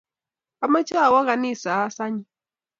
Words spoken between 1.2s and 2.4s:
kanisa as anyun.